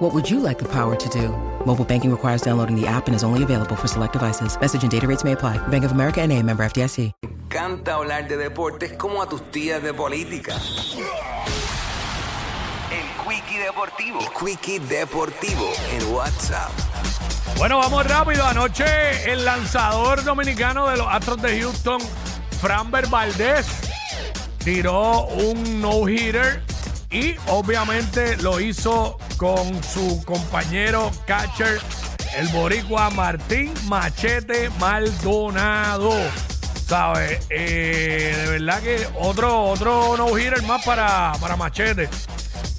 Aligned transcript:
What 0.00 0.14
would 0.14 0.30
you 0.30 0.40
like 0.40 0.58
the 0.58 0.68
power 0.72 0.96
to 0.96 1.08
do? 1.10 1.28
Mobile 1.66 1.84
banking 1.84 2.10
requires 2.10 2.40
downloading 2.40 2.74
the 2.74 2.86
app 2.86 3.06
and 3.06 3.14
is 3.14 3.22
only 3.22 3.42
available 3.42 3.76
for 3.76 3.86
select 3.86 4.14
devices. 4.14 4.58
Message 4.58 4.82
and 4.82 4.90
data 4.90 5.06
rates 5.06 5.24
may 5.24 5.32
apply. 5.32 5.58
Bank 5.68 5.84
of 5.84 5.92
America 5.92 6.22
and 6.22 6.32
a 6.32 6.42
member 6.42 6.64
FDIC. 6.64 7.12
encanta 7.22 7.96
hablar 7.96 8.26
de 8.26 8.38
deportes 8.38 8.92
como 8.96 9.20
a 9.20 9.28
tus 9.28 9.42
tías 9.50 9.82
de 9.82 9.92
política. 9.92 10.54
El 12.90 13.28
Quickie 13.28 13.58
Deportivo. 13.58 14.20
El 14.20 14.28
Quickie 14.30 14.80
Deportivo 14.80 15.70
en 15.92 16.14
WhatsApp. 16.14 16.70
Bueno, 17.58 17.76
vamos 17.76 18.06
rápido. 18.06 18.46
Anoche 18.46 19.30
el 19.30 19.44
lanzador 19.44 20.24
dominicano 20.24 20.88
de 20.88 20.96
los 20.96 21.08
Astros 21.08 21.42
de 21.42 21.60
Houston, 21.60 22.00
Framber 22.62 23.06
Valdez, 23.08 23.66
tiró 24.64 25.26
un 25.26 25.82
no-hitter 25.82 26.62
y 27.10 27.34
obviamente 27.48 28.38
lo 28.38 28.60
hizo 28.60 29.18
con 29.40 29.82
su 29.82 30.22
compañero 30.26 31.10
catcher, 31.26 31.80
el 32.36 32.46
boricua 32.48 33.08
Martín 33.08 33.72
Machete 33.86 34.68
Maldonado. 34.78 36.12
¿Sabes? 36.86 37.46
Eh, 37.48 38.36
de 38.36 38.50
verdad 38.50 38.82
que 38.82 39.08
otro, 39.18 39.62
otro 39.62 40.18
no-hitter 40.18 40.62
más 40.64 40.84
para, 40.84 41.32
para 41.40 41.56
Machete. 41.56 42.10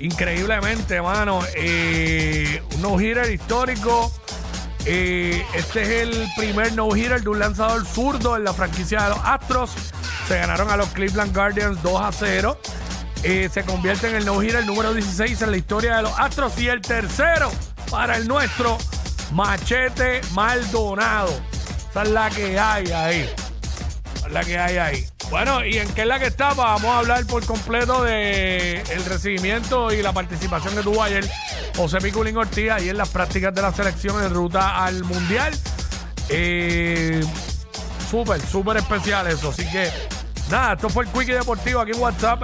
Increíblemente, 0.00 1.00
mano. 1.00 1.40
Eh, 1.56 2.62
un 2.74 2.82
no-hitter 2.82 3.30
histórico. 3.30 4.12
Eh, 4.84 5.42
este 5.54 5.82
es 5.82 5.88
el 5.88 6.28
primer 6.36 6.74
no-hitter 6.74 7.22
de 7.22 7.28
un 7.30 7.38
lanzador 7.38 7.86
zurdo 7.86 8.36
en 8.36 8.44
la 8.44 8.52
franquicia 8.52 9.04
de 9.04 9.08
los 9.08 9.20
Astros. 9.24 9.70
Se 10.28 10.36
ganaron 10.36 10.68
a 10.70 10.76
los 10.76 10.90
Cleveland 10.90 11.34
Guardians 11.34 11.82
2 11.82 12.00
a 12.02 12.12
0. 12.12 12.58
Eh, 13.22 13.50
se 13.52 13.62
convierte 13.64 14.08
en 14.08 14.16
el 14.16 14.24
no-hitter 14.24 14.64
número 14.64 14.94
16 14.94 15.42
en 15.42 15.50
la 15.50 15.56
historia 15.56 15.96
de 15.96 16.02
los 16.02 16.18
Astros 16.18 16.58
y 16.58 16.68
el 16.68 16.80
tercero 16.80 17.50
para 17.90 18.16
el 18.16 18.26
nuestro 18.26 18.78
Machete 19.32 20.20
Maldonado. 20.32 21.32
Esa 21.90 22.02
es 22.02 22.08
la 22.10 22.30
que 22.30 22.58
hay 22.58 22.90
ahí. 22.92 23.30
Es 24.26 24.32
la 24.32 24.44
que 24.44 24.58
hay 24.58 24.76
ahí. 24.78 25.06
Bueno, 25.30 25.64
¿y 25.64 25.78
en 25.78 25.88
qué 25.94 26.02
es 26.02 26.06
la 26.08 26.18
que 26.18 26.26
está? 26.26 26.54
Vamos 26.54 26.86
a 26.86 26.98
hablar 26.98 27.24
por 27.26 27.44
completo 27.46 28.02
de 28.02 28.80
el 28.80 29.04
recibimiento 29.04 29.92
y 29.92 30.02
la 30.02 30.12
participación 30.12 30.74
que 30.74 30.82
tuvo 30.82 31.02
ayer 31.02 31.24
José 31.76 31.98
Piculín 31.98 32.36
Ortiz 32.36 32.70
ahí 32.70 32.88
en 32.88 32.96
las 32.96 33.10
prácticas 33.10 33.54
de 33.54 33.62
la 33.62 33.72
selección 33.72 34.22
en 34.24 34.34
ruta 34.34 34.84
al 34.84 35.04
Mundial. 35.04 35.52
Eh, 36.28 37.24
súper, 38.10 38.40
súper 38.40 38.78
especial 38.78 39.28
eso. 39.28 39.50
Así 39.50 39.64
que, 39.70 39.88
nada, 40.50 40.72
esto 40.72 40.88
fue 40.88 41.04
el 41.04 41.10
Quickie 41.10 41.32
Deportivo 41.32 41.80
aquí 41.80 41.92
en 41.92 42.00
WhatsApp. 42.00 42.42